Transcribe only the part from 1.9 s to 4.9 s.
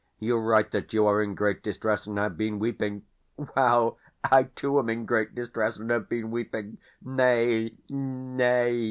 and have been weeping. Well, I too am